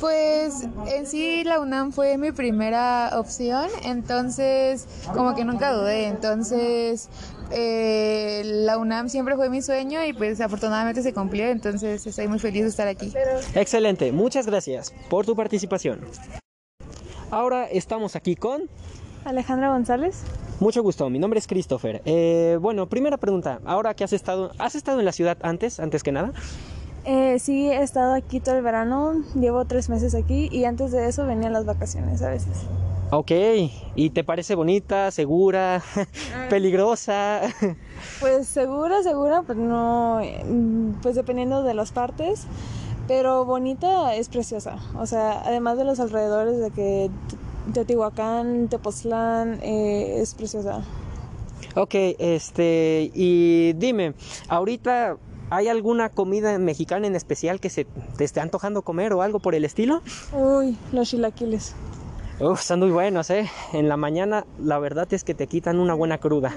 Pues 0.02 0.68
en 0.88 1.06
sí 1.06 1.44
la 1.44 1.60
UNAM 1.60 1.92
fue 1.92 2.18
mi 2.18 2.32
primera 2.32 3.12
opción, 3.20 3.68
entonces 3.84 4.88
como 5.14 5.36
que 5.36 5.46
nunca 5.46 5.72
dudé, 5.74 6.08
entonces 6.08 7.08
eh, 7.52 8.42
la 8.44 8.80
UNAM 8.80 9.10
siempre 9.10 9.36
fue 9.36 9.52
mi 9.52 9.62
sueño 9.62 10.04
y 10.04 10.14
pues 10.14 10.42
afortunadamente 10.42 11.04
se 11.04 11.14
cumplió, 11.14 11.46
entonces 11.46 12.08
estoy 12.08 12.28
muy 12.28 12.40
feliz 12.40 12.64
de 12.64 12.70
estar 12.70 12.88
aquí. 12.88 13.14
Excelente, 13.54 14.12
muchas 14.12 14.48
gracias 14.48 14.92
por 15.08 15.28
tu 15.28 15.36
participación. 15.36 16.02
Ahora 17.30 17.68
estamos 17.68 18.16
aquí 18.16 18.36
con... 18.36 18.64
Alejandra 19.24 19.70
González. 19.70 20.24
Mucho 20.60 20.82
gusto, 20.82 21.12
mi 21.12 21.20
nombre 21.20 21.38
es 21.38 21.46
Christopher. 21.46 22.02
Eh, 22.06 22.58
bueno, 22.60 22.90
primera 22.90 23.18
pregunta, 23.18 23.60
ahora 23.66 23.94
que 23.94 24.04
has 24.04 24.14
estado... 24.14 24.52
¿Has 24.58 24.74
estado 24.74 24.98
en 25.00 25.06
la 25.06 25.12
ciudad 25.12 25.38
antes, 25.44 25.80
antes 25.80 26.02
que 26.02 26.12
nada? 26.12 26.34
Eh, 27.06 27.40
sí, 27.40 27.68
he 27.70 27.82
estado 27.82 28.14
aquí 28.14 28.40
todo 28.40 28.56
el 28.56 28.62
verano, 28.64 29.14
llevo 29.34 29.66
tres 29.66 29.90
meses 29.90 30.14
aquí 30.14 30.50
y 30.52 30.66
antes 30.66 30.92
de 30.92 31.08
eso 31.08 31.26
venía 31.26 31.50
las 31.50 31.66
vacaciones 31.66 32.22
a 32.22 32.30
veces. 32.30 32.54
Ok, 33.10 33.32
¿y 33.96 34.10
te 34.12 34.24
parece 34.24 34.56
bonita, 34.56 35.12
segura, 35.12 35.82
peligrosa? 36.50 37.42
Pues 38.20 38.48
segura, 38.48 39.02
segura, 39.04 39.44
pero 39.46 39.60
no, 39.60 40.22
pues 41.04 41.16
dependiendo 41.16 41.64
de 41.64 41.74
las 41.76 41.92
partes, 41.92 42.46
pero 43.08 43.46
bonita 43.46 44.16
es 44.16 44.30
preciosa. 44.30 44.78
O 44.98 45.06
sea, 45.08 45.42
además 45.46 45.78
de 45.78 45.84
los 45.86 46.00
alrededores 46.00 46.60
de 46.60 46.72
que 46.72 47.10
Te- 47.68 47.74
Teotihuacán, 47.74 48.68
Tepoztlán, 48.70 49.60
eh, 49.64 50.20
es 50.20 50.34
preciosa. 50.36 50.82
Ok, 51.76 51.94
este, 52.20 53.12
y 53.14 53.74
dime, 53.74 54.14
ahorita 54.50 55.18
¿hay 55.52 55.68
alguna 55.68 56.10
comida 56.10 56.58
mexicana 56.58 57.06
en 57.06 57.16
especial 57.16 57.60
que 57.60 57.70
se 57.70 57.86
te 58.18 58.24
esté 58.24 58.40
antojando 58.40 58.82
comer 58.82 59.14
o 59.14 59.22
algo 59.22 59.40
por 59.40 59.54
el 59.54 59.66
estilo? 59.66 60.02
Uy, 60.34 60.78
los 60.94 61.10
chilaquiles. 61.10 61.76
Uf, 62.40 62.62
están 62.62 62.80
muy 62.80 62.90
buenos, 62.90 63.30
¿eh? 63.30 63.48
En 63.74 63.88
la 63.88 63.98
mañana 63.98 64.46
la 64.58 64.80
verdad 64.80 65.08
es 65.12 65.24
que 65.24 65.36
te 65.36 65.46
quitan 65.46 65.80
una 65.80 65.94
buena 65.94 66.18
cruda. 66.18 66.52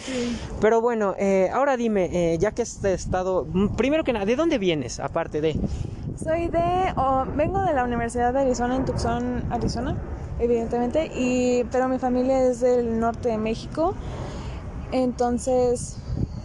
Pero 0.60 0.80
bueno, 0.80 1.14
eh, 1.18 1.50
ahora 1.52 1.76
dime, 1.76 2.32
eh, 2.32 2.38
ya 2.38 2.50
que 2.52 2.62
has 2.62 2.82
estado, 2.82 3.46
mm, 3.52 3.76
primero 3.76 4.02
que 4.02 4.12
nada, 4.12 4.24
¿de 4.24 4.34
dónde 4.34 4.58
vienes 4.58 4.98
aparte 4.98 5.40
de? 5.40 5.54
Soy 6.16 6.48
de, 6.48 6.92
o 6.96 7.26
vengo 7.36 7.62
de 7.62 7.74
la 7.74 7.84
Universidad 7.84 8.32
de 8.32 8.40
Arizona 8.40 8.74
en 8.74 8.86
Tucson, 8.86 9.44
Arizona, 9.50 9.96
evidentemente, 10.40 11.10
y 11.14 11.64
pero 11.70 11.88
mi 11.88 11.98
familia 11.98 12.42
es 12.48 12.60
del 12.60 12.98
norte 12.98 13.28
de 13.28 13.38
México, 13.38 13.94
entonces 14.92 16.00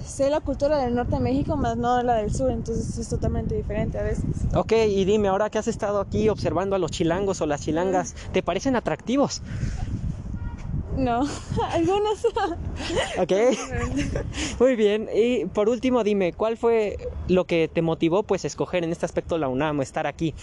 sé 0.06 0.30
la 0.30 0.40
cultura 0.40 0.78
del 0.78 0.96
norte 0.96 1.16
de 1.16 1.22
México, 1.22 1.58
más 1.58 1.78
no 1.78 2.02
la 2.04 2.16
del 2.16 2.34
sur, 2.34 2.52
entonces 2.52 2.98
es 2.98 3.10
totalmente 3.10 3.56
diferente 3.56 3.98
a 4.00 4.04
veces. 4.04 4.26
Ok, 4.56 4.74
y 4.88 5.06
dime, 5.06 5.28
ahora 5.28 5.50
que 5.50 5.58
has 5.58 5.68
estado 5.68 6.00
aquí 6.00 6.30
observando 6.30 6.76
a 6.76 6.80
los 6.80 6.92
chilangos 6.92 7.42
o 7.42 7.46
las 7.46 7.62
chilangas, 7.62 8.16
¿te 8.32 8.44
parecen 8.44 8.76
atractivos? 8.76 9.42
No, 10.98 11.22
algunos. 11.72 12.26
ok. 13.18 13.32
Muy 14.60 14.76
bien. 14.76 15.10
Y 15.14 15.46
por 15.46 15.70
último, 15.70 16.04
dime, 16.04 16.34
¿cuál 16.34 16.58
fue 16.58 16.98
lo 17.28 17.46
que 17.46 17.70
te 17.72 17.82
motivó 17.82 18.24
pues 18.24 18.46
escoger 18.46 18.84
en 18.84 18.92
este 18.92 19.06
aspecto 19.06 19.38
la 19.38 19.48
UNAM, 19.48 19.82
estar 19.82 20.08
aquí? 20.08 20.34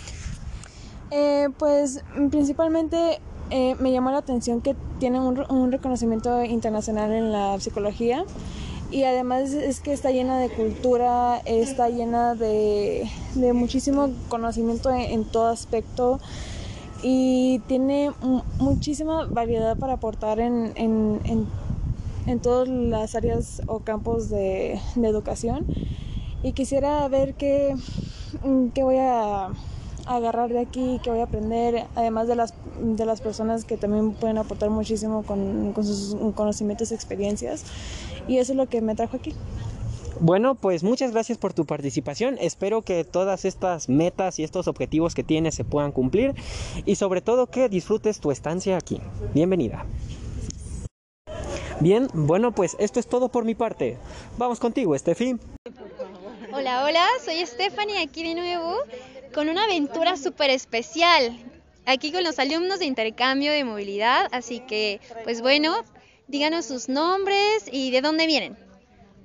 Eh, 1.11 1.49
pues 1.59 2.05
principalmente 2.31 3.21
eh, 3.51 3.77
me 3.79 3.93
llamó 3.93 4.11
la 4.11 4.19
atención 4.19 4.61
que 4.61 4.75
tiene 4.99 5.21
un, 5.21 5.45
un, 5.51 5.73
reconocimiento 5.73 6.43
internacional 6.43 7.13
en 7.13 7.33
la 7.33 7.61
psicología 7.61 8.25
y 8.93 9.05
además 9.05 9.55
es 9.55 9.81
que 9.81 9.93
está 9.95 10.11
llena 10.11 10.39
de 10.39 10.51
cultura, 10.51 11.39
está 11.47 11.89
llena 11.89 12.35
de, 12.35 13.09
de 13.35 13.53
muchísimo 13.55 14.11
conocimiento 14.29 14.91
en, 14.91 15.25
todo 15.25 15.47
aspecto. 15.47 16.21
Y 17.03 17.61
tiene 17.67 18.13
muchísima 18.59 19.25
variedad 19.25 19.77
para 19.79 19.95
aportar 19.95 20.39
en, 20.41 20.73
en, 20.77 21.21
en, 21.25 21.47
en 22.27 22.39
todas 22.41 22.69
las 22.69 23.15
áreas 23.15 23.63
o 23.67 23.81
campos 23.81 24.29
de, 24.29 24.79
de, 24.95 25.09
educación. 25.09 25.67
Y 26.43 26.53
quisiera 26.53 27.09
ver 27.09 27.35
qué, 27.35 27.75
qué 28.75 28.83
voy 28.85 28.99
a 28.99 29.49
agarrar 30.07 30.51
de 30.51 30.61
aquí, 30.61 31.01
qué 31.03 31.11
voy 31.11 31.21
a 31.21 31.25
aprender, 31.25 31.87
además 31.95 32.29
de 32.29 32.37
las, 32.37 32.55
de 32.81 33.07
las 33.07 33.21
personas 33.21 33.65
que 33.65 33.77
también 33.77 34.13
pueden 34.13 34.39
aportar 34.39 34.71
muchísimo 34.71 35.23
con, 35.23 35.73
con 35.73 35.85
sus 35.85 36.17
conocimientos 36.35 36.91
y 36.91 36.95
experiencias 36.95 37.65
y 38.29 38.39
eso 38.39 38.53
es 38.53 38.57
lo 38.57 38.69
que 38.69 38.81
me 38.81 38.95
trajo 38.95 39.17
aquí. 39.17 39.35
Bueno, 40.21 40.55
pues 40.55 40.85
muchas 40.85 41.11
gracias 41.11 41.39
por 41.39 41.53
tu 41.53 41.67
participación. 41.67 42.37
Espero 42.41 42.83
que 42.83 43.03
todas 43.05 43.45
estas 43.45 43.89
metas 43.89 44.39
y 44.39 44.45
estos 44.45 44.69
objetivos 44.69 45.15
que 45.15 45.25
tienes 45.25 45.55
se 45.55 45.65
puedan 45.65 45.91
cumplir 45.91 46.35
y 46.85 46.95
sobre 46.95 47.23
todo 47.23 47.49
que 47.49 47.69
disfrutes 47.69 48.21
tu 48.21 48.31
estancia 48.31 48.77
aquí. 48.77 49.01
Bienvenida. 49.35 49.85
Bien, 51.81 52.07
bueno, 52.15 52.53
pues 52.53 52.77
esto 52.79 53.01
es 53.01 53.09
todo 53.09 53.31
por 53.31 53.45
mi 53.45 53.57
parte. 53.57 53.99
Vamos 54.39 54.61
contigo, 54.61 54.95
Estefi. 54.95 55.37
Hola, 56.55 56.85
hola, 56.85 57.07
soy 57.25 57.45
Stephanie 57.45 58.01
aquí 58.01 58.23
de 58.23 58.35
nuevo 58.35 58.77
con 59.33 59.49
una 59.49 59.65
aventura 59.65 60.17
súper 60.17 60.51
especial. 60.51 61.37
Aquí 61.87 62.13
con 62.13 62.23
los 62.23 62.39
alumnos 62.39 62.79
de 62.79 62.85
intercambio 62.85 63.51
de 63.51 63.65
movilidad, 63.65 64.29
así 64.31 64.61
que, 64.61 65.01
pues 65.25 65.41
bueno, 65.41 65.75
díganos 66.29 66.67
sus 66.67 66.89
nombres 66.89 67.65
y 67.71 67.91
de 67.91 68.01
dónde 68.01 68.27
vienen. 68.27 68.57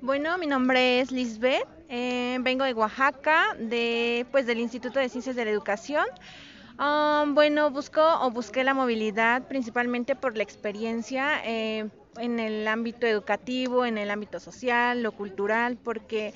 Bueno, 0.01 0.37
mi 0.37 0.47
nombre 0.47 0.99
es 0.99 1.11
Lisbeth, 1.11 1.67
eh, 1.89 2.37
vengo 2.41 2.63
de 2.65 2.73
Oaxaca, 2.73 3.55
de, 3.59 4.25
pues, 4.31 4.45
del 4.45 4.59
Instituto 4.59 4.99
de 4.99 5.09
Ciencias 5.09 5.35
de 5.35 5.45
la 5.45 5.51
Educación. 5.51 6.05
Um, 6.79 7.33
bueno, 7.33 7.71
busco 7.71 8.01
o 8.21 8.29
busqué 8.31 8.63
la 8.63 8.73
movilidad 8.73 9.47
principalmente 9.47 10.15
por 10.15 10.37
la 10.37 10.43
experiencia 10.43 11.41
eh, 11.43 11.89
en 12.19 12.39
el 12.39 12.67
ámbito 12.67 13.07
educativo, 13.07 13.85
en 13.85 13.97
el 13.97 14.11
ámbito 14.11 14.39
social, 14.39 15.01
lo 15.01 15.11
cultural, 15.11 15.77
porque 15.77 16.33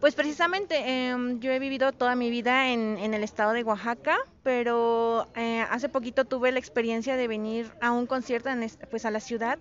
pues 0.00 0.14
precisamente 0.14 0.76
eh, 0.78 1.14
yo 1.40 1.52
he 1.52 1.58
vivido 1.58 1.92
toda 1.92 2.14
mi 2.14 2.30
vida 2.30 2.72
en, 2.72 2.96
en 2.96 3.12
el 3.12 3.22
estado 3.22 3.52
de 3.52 3.62
Oaxaca, 3.62 4.16
pero 4.42 5.28
eh, 5.36 5.60
hace 5.70 5.90
poquito 5.90 6.24
tuve 6.24 6.52
la 6.52 6.58
experiencia 6.58 7.16
de 7.16 7.28
venir 7.28 7.70
a 7.82 7.92
un 7.92 8.06
concierto 8.06 8.48
en 8.48 8.66
pues 8.90 9.04
a 9.04 9.10
la 9.10 9.20
ciudad 9.20 9.58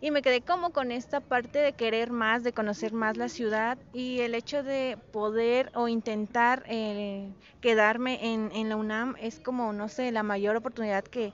y 0.00 0.12
me 0.12 0.22
quedé 0.22 0.42
como 0.42 0.70
con 0.70 0.92
esta 0.92 1.20
parte 1.20 1.58
de 1.58 1.72
querer 1.72 2.12
más, 2.12 2.44
de 2.44 2.52
conocer 2.52 2.92
más 2.92 3.16
la 3.16 3.28
ciudad 3.28 3.78
y 3.92 4.20
el 4.20 4.36
hecho 4.36 4.62
de 4.62 4.96
poder 5.12 5.72
o 5.74 5.88
intentar 5.88 6.62
eh, 6.68 7.28
quedarme 7.60 8.20
en 8.22 8.68
la 8.68 8.76
UNAM 8.76 9.16
es 9.20 9.40
como, 9.40 9.72
no 9.72 9.88
sé, 9.88 10.12
la 10.12 10.22
mayor 10.22 10.54
oportunidad 10.54 11.02
que 11.02 11.32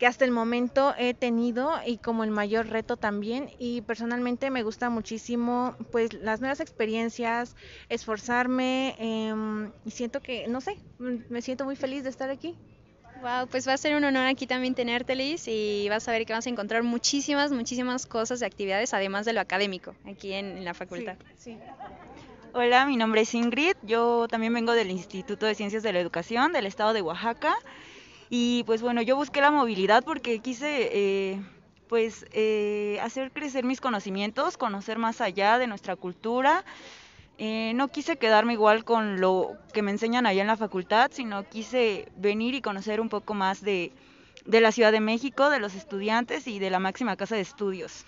que 0.00 0.06
hasta 0.06 0.24
el 0.24 0.30
momento 0.30 0.94
he 0.96 1.12
tenido 1.12 1.70
y 1.86 1.98
como 1.98 2.24
el 2.24 2.30
mayor 2.30 2.68
reto 2.68 2.96
también 2.96 3.50
y 3.58 3.82
personalmente 3.82 4.48
me 4.48 4.62
gusta 4.62 4.88
muchísimo 4.88 5.76
pues 5.92 6.14
las 6.14 6.40
nuevas 6.40 6.60
experiencias, 6.60 7.54
esforzarme 7.90 8.96
eh, 8.98 9.70
y 9.84 9.90
siento 9.90 10.22
que, 10.22 10.48
no 10.48 10.62
sé, 10.62 10.78
me 10.98 11.42
siento 11.42 11.66
muy 11.66 11.76
feliz 11.76 12.02
de 12.02 12.08
estar 12.08 12.30
aquí. 12.30 12.56
Wow, 13.20 13.48
pues 13.50 13.68
va 13.68 13.74
a 13.74 13.76
ser 13.76 13.94
un 13.94 14.02
honor 14.02 14.24
aquí 14.24 14.46
también 14.46 14.74
tenerte, 14.74 15.14
Liz, 15.14 15.46
y 15.46 15.86
vas 15.90 16.08
a 16.08 16.12
ver 16.12 16.24
que 16.24 16.32
vas 16.32 16.46
a 16.46 16.48
encontrar 16.48 16.82
muchísimas, 16.82 17.52
muchísimas 17.52 18.06
cosas 18.06 18.40
de 18.40 18.46
actividades, 18.46 18.94
además 18.94 19.26
de 19.26 19.34
lo 19.34 19.42
académico, 19.42 19.94
aquí 20.06 20.32
en, 20.32 20.56
en 20.56 20.64
la 20.64 20.72
facultad. 20.72 21.18
Sí, 21.36 21.52
sí. 21.52 21.58
Hola, 22.54 22.86
mi 22.86 22.96
nombre 22.96 23.20
es 23.20 23.34
Ingrid, 23.34 23.74
yo 23.82 24.26
también 24.28 24.54
vengo 24.54 24.72
del 24.72 24.90
Instituto 24.90 25.44
de 25.44 25.54
Ciencias 25.54 25.82
de 25.82 25.92
la 25.92 26.00
Educación 26.00 26.54
del 26.54 26.64
estado 26.64 26.94
de 26.94 27.02
Oaxaca. 27.02 27.54
Y 28.30 28.62
pues 28.64 28.80
bueno, 28.80 29.02
yo 29.02 29.16
busqué 29.16 29.40
la 29.40 29.50
movilidad 29.50 30.04
porque 30.04 30.38
quise 30.38 30.88
eh, 30.92 31.42
pues 31.88 32.24
eh, 32.32 32.98
hacer 33.02 33.32
crecer 33.32 33.64
mis 33.64 33.80
conocimientos, 33.80 34.56
conocer 34.56 34.98
más 34.98 35.20
allá 35.20 35.58
de 35.58 35.66
nuestra 35.66 35.96
cultura. 35.96 36.64
Eh, 37.38 37.72
no 37.74 37.88
quise 37.88 38.16
quedarme 38.16 38.52
igual 38.52 38.84
con 38.84 39.20
lo 39.20 39.56
que 39.72 39.82
me 39.82 39.90
enseñan 39.90 40.26
allá 40.26 40.42
en 40.42 40.46
la 40.46 40.56
facultad, 40.56 41.10
sino 41.12 41.48
quise 41.48 42.08
venir 42.16 42.54
y 42.54 42.60
conocer 42.60 43.00
un 43.00 43.08
poco 43.08 43.34
más 43.34 43.62
de, 43.62 43.90
de 44.46 44.60
la 44.60 44.70
Ciudad 44.70 44.92
de 44.92 45.00
México, 45.00 45.50
de 45.50 45.58
los 45.58 45.74
estudiantes 45.74 46.46
y 46.46 46.60
de 46.60 46.70
la 46.70 46.78
máxima 46.78 47.16
casa 47.16 47.34
de 47.34 47.40
estudios. 47.40 48.04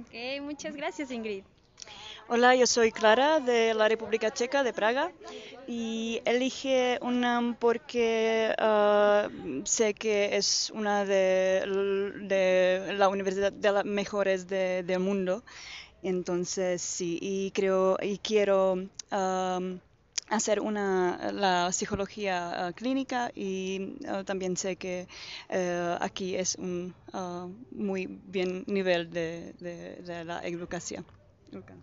Ok, 0.00 0.40
muchas 0.40 0.74
gracias 0.74 1.10
Ingrid. 1.10 1.44
Hola, 2.34 2.56
yo 2.56 2.66
soy 2.66 2.92
Clara 2.92 3.40
de 3.40 3.74
la 3.74 3.88
República 3.88 4.30
Checa 4.30 4.62
de 4.62 4.72
Praga 4.72 5.12
y 5.68 6.22
elige 6.24 6.98
UNAM 7.02 7.56
porque 7.56 8.54
uh, 8.58 9.60
sé 9.66 9.92
que 9.92 10.34
es 10.34 10.72
una 10.74 11.04
de, 11.04 11.62
de 12.22 12.94
la 12.96 13.10
universidad 13.10 13.52
de 13.52 13.70
las 13.70 13.84
mejores 13.84 14.48
de, 14.48 14.82
del 14.82 15.00
mundo. 15.00 15.44
Entonces, 16.02 16.80
sí, 16.80 17.18
y 17.20 17.50
creo 17.50 17.98
y 18.00 18.16
quiero 18.16 18.78
um, 19.12 19.78
hacer 20.30 20.60
una 20.60 21.32
la 21.34 21.70
psicología 21.70 22.70
uh, 22.70 22.72
clínica 22.72 23.30
y 23.34 23.98
uh, 24.08 24.24
también 24.24 24.56
sé 24.56 24.76
que 24.76 25.06
aquí 26.00 26.34
es 26.34 26.54
un 26.54 26.94
muy 27.72 28.06
bien 28.06 28.64
nivel 28.68 29.10
de, 29.10 29.52
de 29.60 30.24
la 30.24 30.40
educación. 30.46 31.04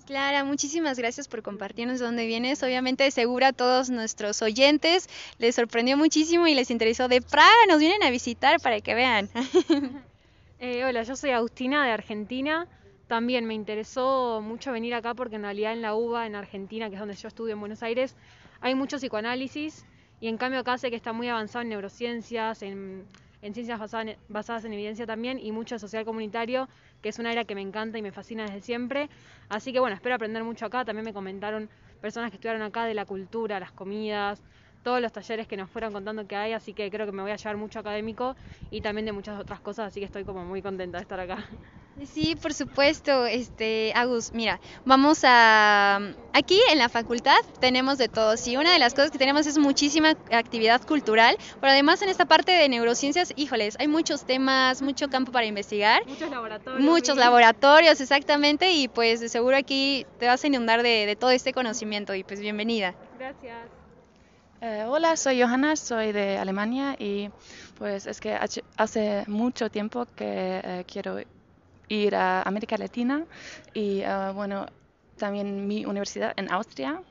Clara, 0.05 0.43
muchísimas 0.43 0.97
gracias 0.97 1.27
por 1.27 1.43
compartirnos 1.43 1.99
de 1.99 2.05
dónde 2.05 2.25
vienes. 2.25 2.63
Obviamente, 2.63 3.03
de 3.03 3.11
seguro 3.11 3.45
a 3.45 3.53
todos 3.53 3.89
nuestros 3.89 4.41
oyentes 4.41 5.07
les 5.37 5.55
sorprendió 5.55 5.97
muchísimo 5.97 6.47
y 6.47 6.55
les 6.55 6.71
interesó. 6.71 7.07
De 7.07 7.21
Praga 7.21 7.49
nos 7.67 7.79
vienen 7.79 8.01
a 8.03 8.09
visitar 8.09 8.59
para 8.59 8.81
que 8.81 8.95
vean. 8.95 9.29
eh, 10.59 10.83
hola, 10.83 11.03
yo 11.03 11.15
soy 11.15 11.31
Agustina 11.31 11.85
de 11.85 11.91
Argentina. 11.91 12.67
También 13.07 13.45
me 13.45 13.53
interesó 13.53 14.41
mucho 14.41 14.71
venir 14.71 14.93
acá 14.95 15.13
porque 15.13 15.35
en 15.35 15.43
realidad 15.43 15.73
en 15.73 15.81
la 15.81 15.95
UBA, 15.95 16.25
en 16.25 16.35
Argentina, 16.35 16.89
que 16.89 16.95
es 16.95 16.99
donde 16.99 17.15
yo 17.15 17.27
estudio 17.27 17.53
en 17.53 17.59
Buenos 17.59 17.83
Aires, 17.83 18.15
hay 18.61 18.75
mucho 18.75 18.97
psicoanálisis 18.97 19.85
y 20.19 20.27
en 20.27 20.37
cambio 20.37 20.59
acá 20.59 20.77
sé 20.77 20.89
que 20.89 20.95
está 20.95 21.13
muy 21.13 21.27
avanzado 21.27 21.61
en 21.63 21.69
neurociencias, 21.69 22.61
en, 22.61 23.05
en 23.41 23.53
ciencias 23.53 23.79
basadas, 23.79 24.17
basadas 24.27 24.65
en 24.65 24.73
evidencia 24.73 25.05
también 25.05 25.39
y 25.39 25.51
mucho 25.51 25.79
social 25.79 26.05
comunitario 26.05 26.67
que 27.01 27.09
es 27.09 27.19
un 27.19 27.25
área 27.27 27.45
que 27.45 27.55
me 27.55 27.61
encanta 27.61 27.97
y 27.97 28.01
me 28.01 28.11
fascina 28.11 28.45
desde 28.45 28.61
siempre. 28.61 29.09
Así 29.49 29.71
que 29.73 29.79
bueno, 29.79 29.95
espero 29.95 30.15
aprender 30.15 30.43
mucho 30.43 30.65
acá. 30.65 30.85
También 30.85 31.05
me 31.05 31.13
comentaron 31.13 31.69
personas 31.99 32.31
que 32.31 32.35
estudiaron 32.37 32.61
acá 32.61 32.85
de 32.85 32.93
la 32.93 33.05
cultura, 33.05 33.59
las 33.59 33.71
comidas, 33.71 34.43
todos 34.81 35.01
los 35.01 35.11
talleres 35.11 35.47
que 35.47 35.57
nos 35.57 35.69
fueron 35.69 35.93
contando 35.93 36.27
que 36.27 36.35
hay, 36.35 36.53
así 36.53 36.73
que 36.73 36.89
creo 36.89 37.05
que 37.05 37.11
me 37.11 37.21
voy 37.21 37.31
a 37.31 37.35
llevar 37.35 37.57
mucho 37.57 37.79
académico 37.79 38.35
y 38.69 38.81
también 38.81 39.05
de 39.05 39.11
muchas 39.11 39.39
otras 39.39 39.61
cosas, 39.61 39.87
así 39.87 39.99
que 39.99 40.05
estoy 40.05 40.23
como 40.25 40.45
muy 40.45 40.61
contenta 40.61 40.97
de 40.97 41.01
estar 41.01 41.19
acá. 41.19 41.45
Sí, 42.05 42.35
por 42.41 42.53
supuesto, 42.53 43.25
este, 43.25 43.91
Agus, 43.93 44.31
mira, 44.33 44.61
vamos 44.85 45.19
a, 45.23 45.99
aquí 46.33 46.59
en 46.71 46.77
la 46.77 46.87
facultad 46.87 47.37
tenemos 47.59 47.97
de 47.97 48.07
todo, 48.07 48.37
sí, 48.37 48.55
una 48.55 48.71
de 48.71 48.79
las 48.79 48.93
cosas 48.93 49.11
que 49.11 49.17
tenemos 49.17 49.45
es 49.47 49.57
muchísima 49.57 50.11
actividad 50.31 50.81
cultural, 50.85 51.37
pero 51.59 51.73
además 51.73 52.01
en 52.01 52.07
esta 52.07 52.25
parte 52.25 52.53
de 52.53 52.69
neurociencias, 52.69 53.33
híjoles, 53.35 53.75
hay 53.79 53.89
muchos 53.89 54.23
temas, 54.25 54.81
mucho 54.81 55.09
campo 55.09 55.33
para 55.33 55.45
investigar. 55.45 56.05
Muchos 56.07 56.31
laboratorios. 56.31 56.81
Muchos 56.81 57.17
laboratorios, 57.17 57.99
exactamente, 57.99 58.71
y 58.71 58.87
pues 58.87 59.19
de 59.19 59.27
seguro 59.27 59.57
aquí 59.57 60.05
te 60.19 60.27
vas 60.27 60.41
a 60.43 60.47
inundar 60.47 60.83
de, 60.83 61.05
de 61.05 61.15
todo 61.17 61.31
este 61.31 61.51
conocimiento 61.51 62.15
y 62.15 62.23
pues 62.23 62.39
bienvenida. 62.39 62.95
Gracias. 63.17 63.57
Eh, 64.61 64.85
hola, 64.87 65.15
soy 65.15 65.41
Johanna, 65.41 65.75
soy 65.75 66.11
de 66.11 66.37
Alemania 66.37 66.95
y 66.99 67.29
pues 67.77 68.07
es 68.07 68.19
que 68.19 68.37
hace 68.77 69.23
mucho 69.27 69.69
tiempo 69.69 70.05
que 70.15 70.61
eh, 70.63 70.85
quiero 70.85 71.17
ir 71.89 72.15
a 72.15 72.41
América 72.43 72.77
Latina 72.77 73.25
y 73.73 74.01
uh, 74.01 74.33
bueno, 74.33 74.67
también 75.17 75.67
mi 75.67 75.85
universidad 75.85 76.33
en 76.37 76.51
Austria, 76.51 77.01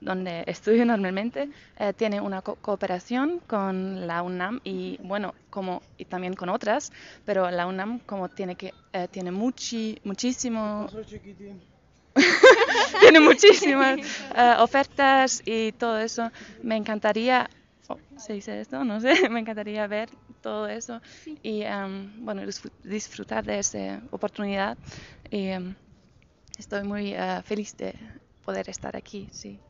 donde 0.00 0.44
estudio 0.46 0.84
normalmente, 0.92 1.48
eh, 1.78 1.92
tiene 1.94 2.20
una 2.20 2.42
co 2.42 2.56
cooperación 2.56 3.40
con 3.46 4.06
la 4.06 4.22
UNAM 4.22 4.60
y 4.62 4.98
bueno, 5.02 5.34
como 5.50 5.82
y 5.96 6.04
también 6.04 6.34
con 6.34 6.48
otras, 6.48 6.92
pero 7.24 7.50
la 7.50 7.66
UNAM 7.66 8.00
como 8.00 8.28
tiene 8.28 8.54
que 8.56 8.72
eh, 8.92 9.08
tiene 9.10 9.30
muchi, 9.30 9.98
muchísimo 10.04 10.86
tiene 13.00 13.20
muchísimas 13.20 13.98
eh, 13.98 14.54
ofertas 14.58 15.42
y 15.44 15.72
todo 15.72 15.98
eso. 15.98 16.30
Me 16.62 16.76
encantaría, 16.76 17.50
¿se 18.16 18.32
dice 18.34 18.60
esto? 18.60 18.84
No 18.84 19.00
sé, 19.00 19.10
me 19.30 19.40
encantaría 19.40 19.86
ver 19.86 20.10
todo 20.40 20.68
eso 20.68 21.00
y 21.42 21.62
em, 21.62 22.24
bueno, 22.24 22.42
disfr- 22.42 22.72
disfrutar 22.82 23.44
de 23.44 23.58
esa 23.58 24.02
oportunidad. 24.10 24.78
Y 25.30 25.46
em, 25.48 25.74
estoy 26.58 26.84
muy 26.84 27.14
eh, 27.14 27.42
feliz 27.44 27.76
de 27.76 27.94
poder 28.42 28.68
estar 28.70 28.96
aquí, 28.96 29.28
sí. 29.32 29.60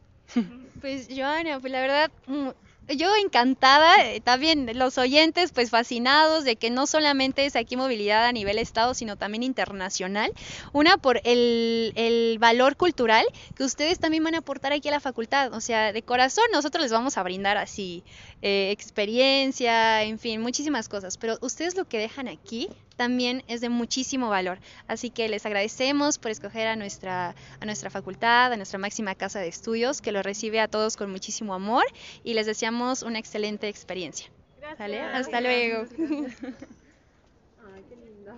Pues 0.81 1.09
Joana, 1.11 1.61
pues 1.61 1.73
la 1.73 1.81
verdad, 1.81 2.11
mm, 2.27 2.49
yo 2.89 3.09
encantada, 3.17 4.05
eh, 4.05 4.21
también 4.21 4.71
los 4.79 4.99
oyentes 4.99 5.53
pues 5.53 5.71
fascinados 5.71 6.45
de 6.45 6.57
que 6.57 6.71
no 6.71 6.87
solamente 6.87 7.45
es 7.45 7.57
aquí 7.57 7.77
movilidad 7.77 8.27
a 8.27 8.33
nivel 8.33 8.59
estado, 8.59 8.95
sino 8.95 9.17
también 9.17 9.43
internacional. 9.43 10.33
Una 10.73 10.97
por 10.97 11.21
el, 11.25 11.93
el 11.97 12.39
valor 12.39 12.77
cultural 12.77 13.25
que 13.57 13.65
ustedes 13.65 13.99
también 13.99 14.25
van 14.25 14.35
a 14.35 14.39
aportar 14.39 14.73
aquí 14.73 14.89
a 14.89 14.93
la 14.93 15.01
facultad. 15.01 15.53
O 15.53 15.61
sea, 15.61 15.93
de 15.93 16.03
corazón 16.03 16.45
nosotros 16.53 16.83
les 16.83 16.93
vamos 16.93 17.19
a 17.19 17.23
brindar 17.23 17.57
así 17.57 18.05
eh, 18.43 18.71
experiencia, 18.71 20.03
en 20.03 20.19
fin, 20.19 20.41
muchísimas 20.41 20.89
cosas. 20.89 21.17
Pero 21.17 21.39
ustedes 21.41 21.77
lo 21.77 21.87
que 21.87 21.99
dejan 21.99 22.29
aquí 22.29 22.69
también 22.97 23.45
es 23.47 23.61
de 23.61 23.69
muchísimo 23.69 24.29
valor. 24.29 24.59
Así 24.89 25.11
que 25.11 25.29
les 25.29 25.47
agradecemos 25.47 26.19
por 26.19 26.31
escoger 26.31 26.67
a 26.67 26.77
nuestra, 26.77 27.35
a 27.61 27.65
nuestra 27.65 27.91
facultad, 27.91 28.53
a 28.53 28.57
nuestra 28.57 28.79
máxima 28.79 29.15
casa 29.15 29.41
de 29.41 29.49
estudios, 29.49 30.01
que 30.01 30.13
lo 30.13 30.23
recibe 30.23 30.61
a 30.61 30.69
todos 30.69 30.97
con 30.97 31.11
muchísimo 31.11 31.55
amor 31.55 31.85
y 32.25 32.35
les 32.35 32.47
deseamos 32.47 33.03
una 33.03 33.19
excelente 33.19 33.69
experiencia. 33.69 34.29
Gracias. 34.61 35.15
Hasta 35.15 35.41
luego. 35.41 35.87
Ay, 35.99 37.85
qué 37.89 37.97
lindo. 37.97 38.35